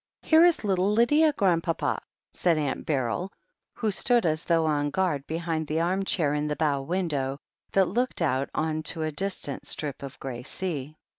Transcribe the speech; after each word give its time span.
"Here 0.23 0.43
is 0.43 0.63
little 0.63 0.91
Lydia, 0.91 1.31
Grandpapa," 1.33 2.01
said 2.33 2.57
Aimt 2.57 2.87
Beryl, 2.87 3.31
who 3.75 3.91
stood 3.91 4.25
as 4.25 4.45
though 4.45 4.65
on 4.65 4.89
guard 4.89 5.27
behind 5.27 5.67
the 5.67 5.79
arm 5.79 6.05
chair 6.05 6.33
in 6.33 6.47
the 6.47 6.55
bow 6.55 6.81
window, 6.81 7.37
that 7.73 7.85
looked 7.85 8.19
out 8.19 8.49
on 8.55 8.81
to 8.81 9.03
a 9.03 9.11
distant 9.11 9.67
strip 9.67 10.01
of 10.01 10.19
grey 10.19 10.41
sea. 10.41 10.95